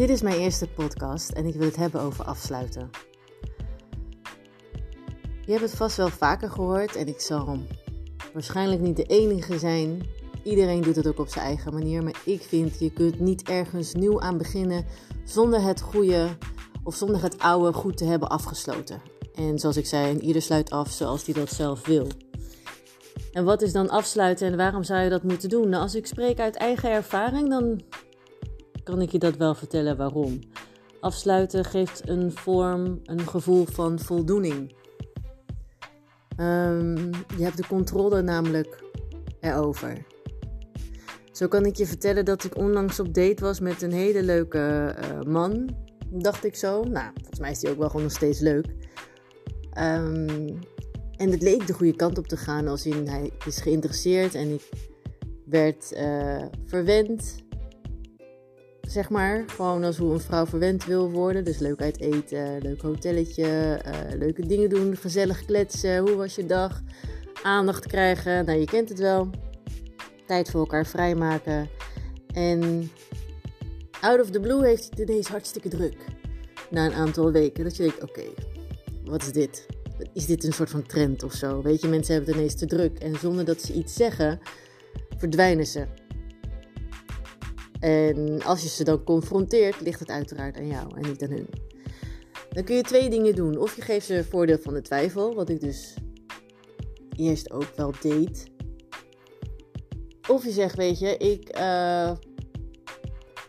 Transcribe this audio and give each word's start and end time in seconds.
Dit 0.00 0.10
is 0.10 0.22
mijn 0.22 0.38
eerste 0.38 0.68
podcast 0.68 1.30
en 1.30 1.46
ik 1.46 1.54
wil 1.54 1.66
het 1.66 1.76
hebben 1.76 2.00
over 2.00 2.24
afsluiten. 2.24 2.90
Je 5.44 5.50
hebt 5.50 5.60
het 5.60 5.74
vast 5.74 5.96
wel 5.96 6.08
vaker 6.08 6.50
gehoord 6.50 6.96
en 6.96 7.06
ik 7.06 7.20
zal 7.20 7.58
waarschijnlijk 8.32 8.80
niet 8.80 8.96
de 8.96 9.04
enige 9.04 9.58
zijn. 9.58 10.06
Iedereen 10.42 10.80
doet 10.80 10.96
het 10.96 11.06
ook 11.06 11.18
op 11.18 11.28
zijn 11.28 11.44
eigen 11.44 11.72
manier, 11.72 12.02
maar 12.02 12.20
ik 12.24 12.42
vind 12.42 12.78
je 12.78 12.92
kunt 12.92 13.20
niet 13.20 13.48
ergens 13.48 13.94
nieuw 13.94 14.20
aan 14.20 14.38
beginnen 14.38 14.84
zonder 15.24 15.62
het 15.62 15.80
goede 15.80 16.28
of 16.84 16.94
zonder 16.94 17.22
het 17.22 17.38
oude 17.38 17.72
goed 17.72 17.96
te 17.96 18.04
hebben 18.04 18.28
afgesloten. 18.28 19.02
En 19.34 19.58
zoals 19.58 19.76
ik 19.76 19.86
zei, 19.86 20.18
ieder 20.18 20.42
sluit 20.42 20.70
af 20.70 20.90
zoals 20.90 21.24
hij 21.24 21.34
dat 21.34 21.50
zelf 21.50 21.86
wil. 21.86 22.06
En 23.32 23.44
wat 23.44 23.62
is 23.62 23.72
dan 23.72 23.90
afsluiten 23.90 24.46
en 24.46 24.56
waarom 24.56 24.82
zou 24.82 25.00
je 25.00 25.10
dat 25.10 25.22
moeten 25.22 25.48
doen? 25.48 25.68
Nou, 25.68 25.82
als 25.82 25.94
ik 25.94 26.06
spreek 26.06 26.38
uit 26.38 26.56
eigen 26.56 26.90
ervaring, 26.90 27.48
dan 27.50 27.80
kan 28.90 29.02
ik 29.02 29.12
je 29.12 29.18
dat 29.18 29.36
wel 29.36 29.54
vertellen 29.54 29.96
waarom. 29.96 30.38
Afsluiten 31.00 31.64
geeft 31.64 32.08
een 32.08 32.32
vorm, 32.32 33.00
een 33.04 33.28
gevoel 33.28 33.64
van 33.64 33.98
voldoening. 33.98 34.74
Ehm, 36.36 36.96
je 37.36 37.42
hebt 37.42 37.56
de 37.56 37.66
controle 37.66 38.22
namelijk 38.22 38.84
erover. 39.40 40.06
Zo 41.32 41.48
kan 41.48 41.66
ik 41.66 41.76
je 41.76 41.86
vertellen 41.86 42.24
dat 42.24 42.44
ik 42.44 42.56
onlangs 42.56 43.00
op 43.00 43.14
date 43.14 43.44
was 43.44 43.60
met 43.60 43.82
een 43.82 43.92
hele 43.92 44.22
leuke 44.22 44.94
uh, 44.98 45.22
man. 45.22 45.76
Dacht 46.06 46.44
ik 46.44 46.56
zo. 46.56 46.84
Nou, 46.84 47.10
volgens 47.14 47.40
mij 47.40 47.50
is 47.50 47.62
hij 47.62 47.70
ook 47.70 47.78
wel 47.78 47.88
gewoon 47.88 48.02
nog 48.02 48.12
steeds 48.12 48.40
leuk. 48.40 48.66
Um, 49.78 50.58
en 51.16 51.30
het 51.30 51.42
leek 51.42 51.66
de 51.66 51.72
goede 51.72 51.96
kant 51.96 52.18
op 52.18 52.26
te 52.26 52.36
gaan, 52.36 52.68
als 52.68 52.84
hij 52.84 53.30
is 53.46 53.60
geïnteresseerd 53.60 54.34
en 54.34 54.52
ik 54.52 54.68
werd 55.44 55.92
uh, 55.92 56.44
verwend. 56.66 57.48
Zeg 58.90 59.10
maar, 59.10 59.44
gewoon 59.46 59.84
als 59.84 59.96
hoe 59.96 60.12
een 60.12 60.20
vrouw 60.20 60.46
verwend 60.46 60.84
wil 60.84 61.10
worden. 61.10 61.44
Dus 61.44 61.58
leuk 61.58 61.80
uit 61.80 62.00
eten, 62.00 62.62
leuk 62.62 62.80
hotelletje, 62.80 63.80
uh, 63.86 64.18
leuke 64.18 64.46
dingen 64.46 64.68
doen, 64.68 64.96
gezellig 64.96 65.44
kletsen. 65.44 65.98
Hoe 65.98 66.14
was 66.14 66.34
je 66.34 66.46
dag? 66.46 66.82
Aandacht 67.42 67.86
krijgen, 67.86 68.44
nou 68.44 68.58
je 68.58 68.64
kent 68.64 68.88
het 68.88 68.98
wel. 68.98 69.30
Tijd 70.26 70.50
voor 70.50 70.60
elkaar 70.60 70.86
vrijmaken. 70.86 71.68
En 72.34 72.90
out 74.00 74.20
of 74.20 74.30
the 74.30 74.40
blue 74.40 74.66
heeft 74.66 74.88
hij 74.94 75.04
ineens 75.04 75.28
hartstikke 75.28 75.68
druk. 75.68 75.96
Na 76.70 76.86
een 76.86 76.94
aantal 76.94 77.32
weken. 77.32 77.64
Dat 77.64 77.76
je 77.76 77.82
denkt, 77.82 78.02
oké, 78.02 78.24
wat 79.04 79.22
is 79.22 79.32
dit? 79.32 79.66
is 80.12 80.26
dit 80.26 80.44
een 80.44 80.52
soort 80.52 80.70
van 80.70 80.86
trend 80.86 81.22
of 81.22 81.32
zo? 81.32 81.62
Weet 81.62 81.80
je, 81.80 81.88
mensen 81.88 82.14
hebben 82.14 82.30
het 82.30 82.40
ineens 82.40 82.58
te 82.58 82.66
druk. 82.66 82.98
En 82.98 83.18
zonder 83.18 83.44
dat 83.44 83.62
ze 83.62 83.72
iets 83.72 83.94
zeggen, 83.94 84.40
verdwijnen 85.16 85.66
ze. 85.66 85.86
En 87.80 88.42
als 88.42 88.62
je 88.62 88.68
ze 88.68 88.84
dan 88.84 89.04
confronteert, 89.04 89.80
ligt 89.80 90.00
het 90.00 90.10
uiteraard 90.10 90.56
aan 90.56 90.66
jou 90.66 90.96
en 90.96 91.08
niet 91.08 91.22
aan 91.22 91.30
hun. 91.30 91.48
Dan 92.50 92.64
kun 92.64 92.76
je 92.76 92.82
twee 92.82 93.10
dingen 93.10 93.34
doen. 93.34 93.58
Of 93.58 93.76
je 93.76 93.82
geeft 93.82 94.06
ze 94.06 94.24
voordeel 94.24 94.58
van 94.58 94.74
de 94.74 94.82
twijfel, 94.82 95.34
wat 95.34 95.48
ik 95.48 95.60
dus 95.60 95.94
eerst 97.16 97.50
ook 97.50 97.72
wel 97.76 97.94
deed. 98.00 98.50
Of 100.28 100.44
je 100.44 100.50
zegt, 100.50 100.76
weet 100.76 100.98
je, 100.98 101.16
ik 101.16 101.58
uh, 101.58 102.12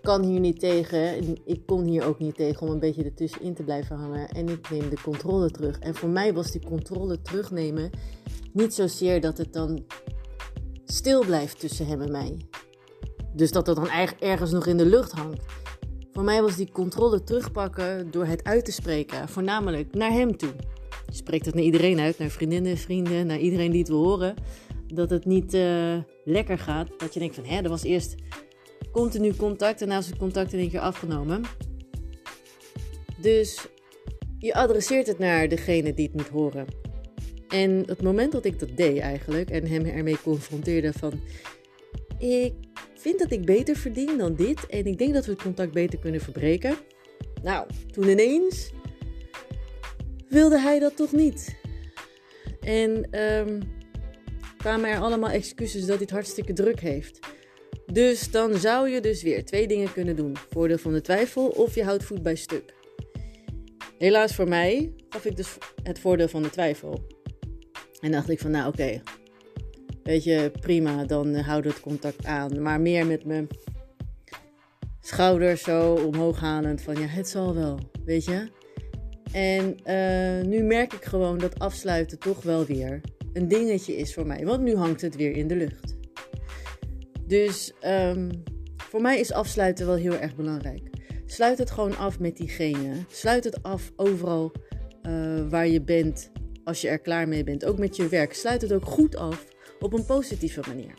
kan 0.02 0.24
hier 0.24 0.40
niet 0.40 0.60
tegen. 0.60 1.36
Ik 1.46 1.66
kon 1.66 1.84
hier 1.84 2.06
ook 2.06 2.20
niet 2.20 2.36
tegen 2.36 2.68
om 2.68 2.74
een 2.74 2.80
beetje 2.80 3.04
ertussenin 3.04 3.54
te 3.54 3.64
blijven 3.64 3.96
hangen. 3.96 4.30
En 4.30 4.50
ik 4.50 4.70
neem 4.70 4.90
de 4.90 5.02
controle 5.04 5.52
terug. 5.52 5.80
En 5.80 5.96
voor 5.96 6.10
mij 6.10 6.34
was 6.34 6.52
die 6.52 6.66
controle 6.66 7.22
terugnemen 7.22 7.90
niet 8.54 8.74
zozeer 8.74 9.22
dat 9.22 9.38
het 9.38 9.54
dan 9.54 9.86
stil 10.86 11.26
blijft 11.26 11.60
tussen 11.60 11.88
hem 11.88 12.02
en 12.02 12.12
mij. 12.12 12.38
Dus 13.34 13.52
dat 13.52 13.68
het 13.68 13.76
dan 13.76 13.90
ergens 14.20 14.52
nog 14.52 14.68
in 14.68 14.78
de 14.78 14.86
lucht 14.86 15.12
hangt. 15.12 15.44
Voor 16.14 16.24
mij 16.24 16.42
was 16.42 16.56
die 16.56 16.72
controle 16.72 17.24
terugpakken 17.24 18.12
door 18.12 18.26
het 18.26 18.44
uit 18.44 18.66
te 18.66 18.72
spreken. 18.72 19.30
Voornamelijk 19.30 19.96
naar 19.96 20.12
hem 20.12 20.38
toe. 20.38 20.54
Je 21.06 21.16
spreekt 21.16 21.46
het 21.46 21.56
naar 21.56 21.64
iedereen 21.64 22.00
uit, 22.00 22.18
naar 22.18 22.30
vriendinnen, 22.30 22.78
vrienden, 22.78 23.28
naar 23.28 23.40
iedereen 23.40 23.72
die 23.72 23.80
het 23.80 23.90
wil 23.90 24.04
horen. 24.04 24.36
Dat 24.88 25.10
het 25.10 25.26
niet 25.26 25.54
uh, 25.54 25.98
lekker 26.24 26.58
gaat. 26.58 26.90
Dat 26.98 27.14
je 27.14 27.20
denkt 27.20 27.36
van, 27.36 27.46
hè, 27.46 27.62
er 27.62 27.70
was 27.70 27.84
eerst 27.84 28.16
continu 28.92 29.36
contact 29.36 29.82
en 29.82 29.88
naast 29.88 30.10
het 30.10 30.18
contact 30.18 30.54
in 30.54 30.60
één 30.60 30.70
keer 30.70 30.80
afgenomen. 30.80 31.42
Dus 33.18 33.68
je 34.40 34.54
adresseert 34.54 35.08
het 35.08 35.20
naar 35.20 35.48
degene 35.48 35.94
die 35.94 36.06
het 36.06 36.16
moet 36.16 36.30
horen. 36.30 36.66
En 37.50 37.84
het 37.86 38.02
moment 38.02 38.32
dat 38.32 38.46
ik 38.46 38.60
dat 38.60 38.70
deed 38.76 39.00
eigenlijk 39.00 39.50
en 39.50 39.68
hem 39.68 39.86
ermee 39.86 40.22
confronteerde 40.22 40.94
van 40.94 41.14
ik 42.22 42.54
vind 42.96 43.20
dat 43.20 43.32
ik 43.32 43.46
beter 43.46 43.76
verdien 43.76 44.18
dan 44.18 44.36
dit 44.36 44.66
en 44.66 44.86
ik 44.86 44.98
denk 44.98 45.14
dat 45.14 45.26
we 45.26 45.32
het 45.32 45.42
contact 45.42 45.72
beter 45.72 46.00
kunnen 46.00 46.22
verbreken. 46.22 46.76
Nou, 47.44 47.68
toen 47.92 48.08
ineens 48.08 48.72
wilde 50.30 50.60
hij 50.60 50.80
dat 50.80 50.96
toch 50.96 51.12
niet. 51.12 51.56
En 52.60 53.20
um, 53.22 53.60
kwamen 54.58 54.90
er 54.90 55.00
allemaal 55.00 55.30
excuses 55.30 55.82
dat 55.82 55.90
hij 55.90 55.98
het 55.98 56.12
hartstikke 56.12 56.54
druk 56.54 56.80
heeft. 56.80 57.20
Dus 57.86 58.32
dan 58.32 58.56
zou 58.58 58.90
je 58.90 59.02
dus 59.02 59.24
weer 59.24 59.46
twee 59.46 59.68
dingen 59.68 59.94
kunnen 59.94 60.16
doen. 60.16 60.38
Voordeel 60.50 60.78
van 60.78 60.94
de 60.94 61.02
twijfel 61.02 61.48
of 61.48 61.76
je 61.76 61.84
houdt 61.84 62.04
voet 62.04 62.24
bij 62.24 62.36
stuk. 62.36 62.74
Helaas 63.98 64.36
voor 64.36 64.48
mij 64.48 64.94
gaf 65.10 65.26
ik 65.26 65.36
dus 65.36 65.58
het 65.84 66.00
voordeel 66.00 66.28
van 66.28 66.42
de 66.42 66.50
twijfel. 66.50 67.08
En 68.00 68.12
dacht 68.12 68.30
ik 68.30 68.40
van 68.40 68.52
nou 68.52 68.68
oké, 68.68 69.02
weet 70.04 70.24
je 70.24 70.52
prima, 70.60 71.06
dan 71.06 71.36
houden 71.36 71.72
we 71.72 71.78
het 71.78 71.86
contact 71.86 72.26
aan. 72.26 72.62
Maar 72.62 72.82
meer 72.82 73.06
met 73.06 73.26
mijn 73.26 73.48
schouders 75.02 75.64
zo 75.64 75.94
omhoog 75.94 76.40
halend 76.40 76.82
van 76.82 76.96
ja 76.96 77.06
het 77.06 77.30
zal 77.30 77.56
wel, 77.56 77.80
weet 78.06 78.26
je. 78.26 78.50
En 79.32 79.78
uh, 79.86 80.48
nu 80.48 80.64
merk 80.64 80.94
ik 80.94 81.04
gewoon 81.04 81.38
dat 81.38 81.60
afsluiten 81.60 82.20
toch 82.20 82.44
wel 82.44 82.66
weer 82.66 83.02
een 83.34 83.48
dingetje 83.48 83.96
is 83.96 84.14
voor 84.14 84.28
mij. 84.28 84.46
Want 84.46 84.62
nu 84.62 84.76
hangt 84.76 85.02
het 85.02 85.16
weer 85.16 85.32
in 85.32 85.48
de 85.48 85.56
lucht. 85.56 85.96
Dus 87.28 87.74
um, 87.86 88.30
voor 88.78 89.02
mij 89.02 89.20
is 89.20 89.32
afsluiten 89.32 89.86
wel 89.86 89.96
heel 89.96 90.18
erg 90.18 90.36
belangrijk. 90.36 90.90
Sluit 91.26 91.58
het 91.58 91.72
gewoon 91.72 91.98
af 91.98 92.20
met 92.20 92.38
diegene. 92.38 92.94
Sluit 93.10 93.44
het 93.44 93.64
af 93.64 93.92
overal 93.96 94.52
uh, 95.08 95.50
waar 95.50 95.68
je 95.68 95.82
bent 95.82 96.32
als 96.64 96.82
je 96.82 96.88
er 96.88 97.00
klaar 97.00 97.28
mee 97.28 97.44
bent. 97.44 97.66
Ook 97.66 97.78
met 97.78 97.96
je 97.96 98.08
werk. 98.08 98.34
Sluit 98.34 98.62
het 98.62 98.74
ook 98.74 98.86
goed 98.86 99.16
af 99.16 99.46
op 99.82 99.94
een 99.94 100.06
positieve 100.06 100.62
manier. 100.68 100.94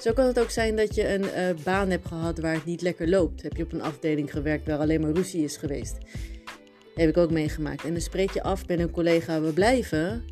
Zo 0.00 0.12
kan 0.12 0.26
het 0.26 0.40
ook 0.40 0.50
zijn 0.50 0.76
dat 0.76 0.94
je 0.94 1.08
een 1.14 1.24
uh, 1.24 1.64
baan 1.64 1.90
hebt 1.90 2.06
gehad 2.06 2.38
waar 2.38 2.54
het 2.54 2.64
niet 2.64 2.82
lekker 2.82 3.08
loopt. 3.08 3.42
Heb 3.42 3.56
je 3.56 3.62
op 3.62 3.72
een 3.72 3.82
afdeling 3.82 4.30
gewerkt 4.30 4.66
waar 4.66 4.78
alleen 4.78 5.00
maar 5.00 5.12
ruzie 5.12 5.44
is 5.44 5.56
geweest. 5.56 5.96
Heb 6.94 7.08
ik 7.08 7.16
ook 7.16 7.30
meegemaakt. 7.30 7.84
En 7.84 7.92
dan 7.92 8.00
spreek 8.00 8.30
je 8.30 8.42
af 8.42 8.66
met 8.66 8.78
een 8.78 8.90
collega, 8.90 9.40
we 9.40 9.52
blijven 9.52 10.24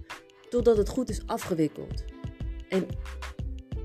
totdat 0.48 0.76
het 0.76 0.88
goed 0.88 1.08
is 1.08 1.20
afgewikkeld. 1.26 2.04
En 2.68 2.86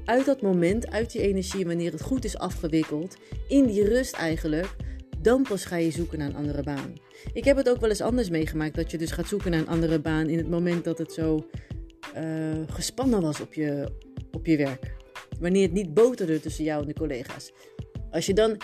uit 0.06 0.26
dat 0.26 0.42
moment, 0.42 0.92
uit 0.92 1.12
die 1.12 1.22
energie, 1.22 1.66
wanneer 1.66 1.92
het 1.92 2.02
goed 2.02 2.26
is 2.26 2.38
afgewikkeld, 2.38 3.18
in 3.48 3.66
die 3.66 3.88
rust 3.88 4.14
eigenlijk, 4.14 4.76
dan 5.22 5.44
pas 5.44 5.66
ga 5.66 5.76
je 5.76 5.92
zoeken 5.92 6.20
naar 6.20 6.28
een 6.28 6.36
andere 6.36 6.64
baan. 6.64 6.94
Ik 7.34 7.44
heb 7.44 7.58
het 7.58 7.70
ook 7.70 7.80
wel 7.80 7.90
eens 7.90 8.02
anders 8.02 8.30
meegemaakt, 8.30 8.76
dat 8.76 8.92
je 8.92 8.98
dus 8.98 9.12
gaat 9.12 9.28
zoeken 9.28 9.52
naar 9.52 9.60
een 9.60 9.68
andere 9.68 10.00
baan 10.00 10.30
in 10.30 10.38
het 10.38 10.50
moment 10.50 10.84
dat 10.84 10.98
het 10.98 11.14
zo 11.14 11.46
uh, 12.18 12.58
gespannen 12.68 13.22
was 13.22 13.42
op 13.42 13.54
je, 13.54 13.92
op 14.32 14.46
je 14.46 14.58
werk. 14.58 14.96
Wanneer 15.40 15.62
het 15.62 15.72
niet 15.72 15.94
boterde 15.94 16.40
tussen 16.40 16.64
jou 16.64 16.82
en 16.82 16.88
de 16.88 16.94
collega's. 16.94 17.52
Als 18.12 18.26
je 18.26 18.34
dan 18.34 18.58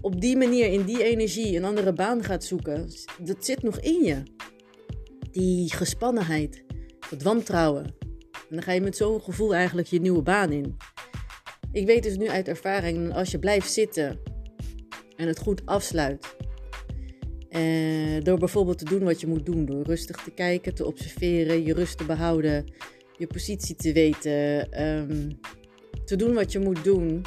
op 0.00 0.20
die 0.20 0.36
manier, 0.36 0.66
in 0.66 0.82
die 0.82 1.02
energie, 1.02 1.56
een 1.56 1.64
andere 1.64 1.92
baan 1.92 2.22
gaat 2.22 2.44
zoeken, 2.44 2.90
dat 3.20 3.44
zit 3.44 3.62
nog 3.62 3.80
in 3.80 4.04
je. 4.04 4.22
Die 5.30 5.72
gespannenheid, 5.72 6.64
dat 7.10 7.22
wantrouwen, 7.22 7.84
en 8.32 8.50
dan 8.50 8.62
ga 8.62 8.72
je 8.72 8.80
met 8.80 8.96
zo'n 8.96 9.20
gevoel 9.20 9.54
eigenlijk 9.54 9.88
je 9.88 10.00
nieuwe 10.00 10.22
baan 10.22 10.52
in. 10.52 10.76
Ik 11.72 11.86
weet 11.86 12.02
dus 12.02 12.16
nu 12.16 12.28
uit 12.28 12.48
ervaring, 12.48 13.14
als 13.14 13.30
je 13.30 13.38
blijft 13.38 13.72
zitten 13.72 14.20
en 15.16 15.26
het 15.26 15.38
goed 15.38 15.66
afsluit, 15.66 16.36
eh, 17.54 18.22
door 18.22 18.38
bijvoorbeeld 18.38 18.78
te 18.78 18.84
doen 18.84 19.04
wat 19.04 19.20
je 19.20 19.26
moet 19.26 19.46
doen, 19.46 19.64
door 19.66 19.82
rustig 19.82 20.16
te 20.16 20.30
kijken, 20.30 20.74
te 20.74 20.86
observeren, 20.86 21.64
je 21.64 21.74
rust 21.74 21.98
te 21.98 22.04
behouden, 22.04 22.64
je 23.18 23.26
positie 23.26 23.74
te 23.74 23.92
weten, 23.92 24.72
ehm, 24.72 25.30
te 26.04 26.16
doen 26.16 26.34
wat 26.34 26.52
je 26.52 26.58
moet 26.58 26.84
doen. 26.84 27.22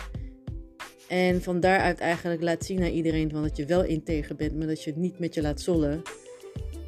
En 1.07 1.41
van 1.41 1.59
daaruit 1.59 2.00
eigenlijk 2.00 2.41
laat 2.41 2.65
zien 2.65 2.79
naar 2.79 2.89
iedereen 2.89 3.29
van 3.29 3.41
dat 3.41 3.57
je 3.57 3.65
wel 3.65 3.83
integer 3.83 4.35
bent, 4.35 4.57
maar 4.57 4.68
dat 4.68 4.83
je 4.83 4.89
het 4.89 5.00
niet 5.00 5.19
met 5.19 5.33
je 5.33 5.41
laat 5.41 5.62
zollen. 5.62 6.01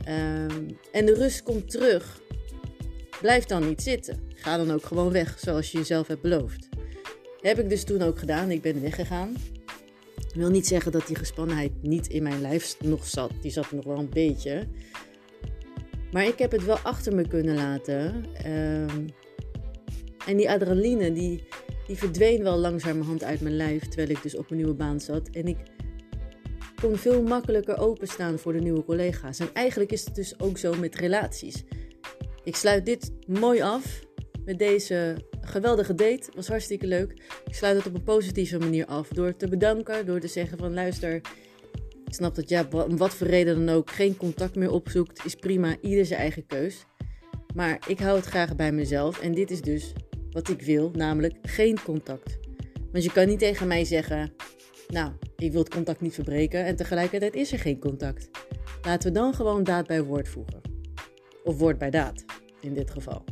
Um, 0.08 0.78
en 0.92 1.06
de 1.06 1.14
rust 1.14 1.44
komt 1.44 1.72
terug 1.72 2.22
Blijf 3.22 3.46
dan 3.46 3.68
niet 3.68 3.82
zitten. 3.82 4.20
Ga 4.36 4.58
dan 4.58 4.72
ook 4.72 4.86
gewoon 4.86 5.12
weg, 5.12 5.40
zoals 5.40 5.72
je 5.72 5.78
jezelf 5.78 6.08
hebt 6.08 6.22
beloofd. 6.22 6.68
heb 7.42 7.60
ik 7.60 7.70
dus 7.70 7.84
toen 7.84 8.02
ook 8.02 8.20
gedaan. 8.20 8.52
Ik 8.52 8.62
ben 8.62 8.82
weggegaan. 8.82 9.36
Ik 10.30 10.36
wil 10.36 10.50
niet 10.50 10.68
zeggen 10.68 10.92
dat 10.92 11.08
die 11.08 11.16
gespannenheid 11.16 11.72
niet 11.82 12.08
in 12.08 12.24
mijn 12.24 12.42
lijf 12.42 12.76
nog 12.80 13.08
zat. 13.08 13.32
Die 13.42 13.52
zat 13.52 13.72
nog 13.72 13.86
wel 13.86 13.98
een 13.98 14.10
beetje. 14.10 14.68
Maar 16.12 16.26
ik 16.26 16.38
heb 16.38 16.52
het 16.52 16.66
wel 16.66 16.78
achter 16.78 17.16
me 17.16 17.28
kunnen 17.28 17.56
laten. 17.56 18.26
Ehm, 18.34 19.08
en 20.26 20.38
die 20.38 20.50
adrenaline, 20.50 21.12
die, 21.14 21.48
die 21.88 21.98
verdween 21.98 22.44
wel 22.44 22.58
langzamerhand 22.58 23.24
uit 23.24 23.42
mijn 23.42 23.56
lijf. 23.56 23.88
Terwijl 23.88 24.10
ik 24.10 24.22
dus 24.24 24.36
op 24.36 24.52
een 24.52 24.58
nieuwe 24.58 24.74
baan 24.74 25.00
zat. 25.00 25.30
En 25.30 25.46
ik 25.46 25.58
kon 26.82 26.98
veel 26.98 27.24
makkelijker 27.24 27.78
openstaan 27.78 28.40
voor 28.40 28.54
de 28.54 28.60
nieuwe 28.60 28.84
collega's. 28.84 29.40
En 29.40 29.50
eigenlijk 29.54 29.92
is 29.92 30.06
het 30.06 30.16
dus 30.16 30.40
ook 30.40 30.58
zo 30.58 30.74
met 30.74 30.96
relaties. 30.96 31.64
Ik 32.44 32.56
sluit 32.56 32.86
dit 32.86 33.12
mooi 33.28 33.62
af 33.62 34.00
met 34.46 34.60
deze 34.60 35.16
geweldige 35.50 35.96
date. 35.96 36.32
Was 36.36 36.48
hartstikke 36.48 36.88
leuk. 36.88 37.12
Ik 37.46 37.56
sluit 37.56 37.78
het 37.78 37.86
op 37.86 37.94
een 37.94 38.04
positieve 38.04 38.58
manier 38.58 38.86
af. 38.86 39.08
Door 39.08 39.36
te 39.36 39.48
bedanken, 39.48 40.06
door 40.06 40.20
te 40.20 40.28
zeggen 40.28 40.58
van 40.58 40.74
luister. 40.74 41.16
Ik 42.06 42.14
snap 42.16 42.36
dat 42.36 42.50
ja, 42.50 42.68
om 42.72 42.98
wat 42.98 43.14
voor 43.14 43.28
reden 43.28 43.66
dan 43.66 43.76
ook 43.76 43.90
geen 43.90 44.18
contact 44.18 44.56
meer 44.56 44.72
opzoekt. 44.72 45.26
Is 45.26 45.36
prima, 45.36 45.76
ieder 45.82 46.06
zijn 46.06 46.20
eigen 46.20 46.46
keus. 46.46 46.86
Maar 47.56 47.80
ik 47.88 48.00
hou 48.00 48.16
het 48.16 48.26
graag 48.26 48.56
bij 48.56 48.72
mezelf. 48.72 49.20
En 49.20 49.34
dit 49.34 49.52
is 49.52 49.62
dus 49.62 49.94
wat 50.32 50.50
ik 50.50 50.62
wil, 50.62 50.92
namelijk 50.94 51.36
geen 51.42 51.84
contact. 51.84 52.40
Want 52.92 53.04
je 53.04 53.12
kan 53.12 53.28
niet 53.28 53.40
tegen 53.40 53.68
mij 53.68 53.86
zeggen, 53.86 54.34
nou, 54.88 55.12
ik 55.36 55.52
wil 55.52 55.62
het 55.62 55.74
contact 55.74 56.02
niet 56.02 56.14
verbreken 56.14 56.66
en 56.66 56.76
tegelijkertijd 56.76 57.36
is 57.36 57.52
er 57.52 57.60
geen 57.60 57.80
contact. 57.80 58.30
Laten 58.82 59.14
we 59.14 59.20
dan 59.20 59.34
gewoon 59.34 59.64
daad 59.64 59.88
bij 59.88 60.04
woord 60.04 60.30
voegen. 60.30 60.62
Of 61.44 61.58
woord 61.58 61.78
bij 61.78 61.90
daad, 61.90 62.26
in 62.62 62.74
dit 62.74 62.92
geval. 62.92 63.24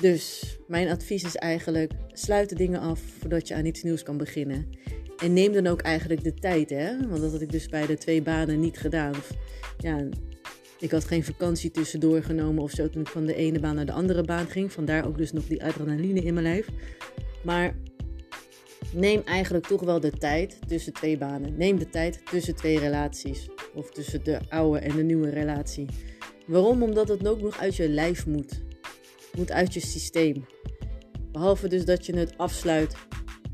Dus 0.00 0.56
mijn 0.66 0.88
advies 0.88 1.24
is 1.24 1.36
eigenlijk: 1.36 1.92
sluit 2.12 2.48
de 2.48 2.54
dingen 2.54 2.80
af 2.80 3.00
voordat 3.18 3.48
je 3.48 3.54
aan 3.54 3.64
iets 3.64 3.82
nieuws 3.82 4.02
kan 4.02 4.16
beginnen. 4.16 4.68
En 5.18 5.32
neem 5.32 5.52
dan 5.52 5.66
ook 5.66 5.80
eigenlijk 5.80 6.24
de 6.24 6.34
tijd, 6.34 6.70
hè? 6.70 7.08
Want 7.08 7.20
dat 7.20 7.32
had 7.32 7.40
ik 7.40 7.52
dus 7.52 7.68
bij 7.68 7.86
de 7.86 7.98
twee 7.98 8.22
banen 8.22 8.60
niet 8.60 8.78
gedaan. 8.78 9.14
ja, 9.78 10.08
ik 10.78 10.90
had 10.90 11.04
geen 11.04 11.24
vakantie 11.24 11.70
tussendoor 11.70 12.22
genomen 12.22 12.62
of 12.62 12.70
zo 12.70 12.88
toen 12.88 13.00
ik 13.00 13.08
van 13.08 13.26
de 13.26 13.34
ene 13.34 13.60
baan 13.60 13.74
naar 13.74 13.86
de 13.86 13.92
andere 13.92 14.22
baan 14.22 14.46
ging. 14.46 14.72
Vandaar 14.72 15.06
ook 15.06 15.16
dus 15.16 15.32
nog 15.32 15.46
die 15.46 15.64
adrenaline 15.64 16.20
in 16.20 16.34
mijn 16.34 16.46
lijf. 16.46 16.68
Maar 17.42 17.74
neem 18.92 19.22
eigenlijk 19.24 19.66
toch 19.66 19.82
wel 19.82 20.00
de 20.00 20.10
tijd 20.10 20.58
tussen 20.66 20.92
twee 20.92 21.18
banen. 21.18 21.56
Neem 21.56 21.78
de 21.78 21.88
tijd 21.88 22.20
tussen 22.30 22.56
twee 22.56 22.78
relaties. 22.78 23.48
Of 23.74 23.90
tussen 23.90 24.24
de 24.24 24.38
oude 24.48 24.78
en 24.78 24.96
de 24.96 25.02
nieuwe 25.02 25.30
relatie. 25.30 25.86
Waarom? 26.46 26.82
Omdat 26.82 27.08
het 27.08 27.28
ook 27.28 27.40
nog 27.40 27.58
uit 27.58 27.76
je 27.76 27.88
lijf 27.88 28.26
moet. 28.26 28.60
Moet 29.36 29.50
uit 29.50 29.74
je 29.74 29.80
systeem. 29.80 30.46
Behalve 31.32 31.68
dus 31.68 31.84
dat 31.84 32.06
je 32.06 32.16
het 32.16 32.38
afsluit 32.38 32.94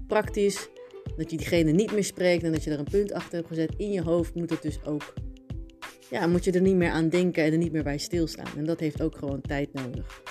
praktisch. 0.06 0.68
Dat 1.16 1.30
je 1.30 1.36
diegene 1.36 1.70
niet 1.70 1.92
meer 1.92 2.04
spreekt 2.04 2.42
en 2.42 2.52
dat 2.52 2.64
je 2.64 2.70
er 2.70 2.78
een 2.78 2.90
punt 2.90 3.12
achter 3.12 3.34
hebt 3.34 3.48
gezet. 3.48 3.74
In 3.76 3.92
je 3.92 4.02
hoofd 4.02 4.34
moet 4.34 4.50
het 4.50 4.62
dus 4.62 4.84
ook. 4.84 5.14
Ja, 6.10 6.26
moet 6.26 6.44
je 6.44 6.52
er 6.52 6.60
niet 6.60 6.76
meer 6.76 6.90
aan 6.90 7.08
denken 7.08 7.44
en 7.44 7.52
er 7.52 7.58
niet 7.58 7.72
meer 7.72 7.82
bij 7.82 7.98
stilstaan. 7.98 8.56
En 8.56 8.64
dat 8.64 8.80
heeft 8.80 9.02
ook 9.02 9.16
gewoon 9.16 9.40
tijd 9.40 9.72
nodig. 9.72 10.22